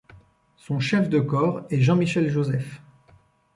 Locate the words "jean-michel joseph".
1.81-2.81